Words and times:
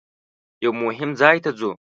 یوه 0.65 0.75
مهم 0.83 1.09
ځای 1.19 1.37
ته 1.43 1.49
ځو. 1.59 1.71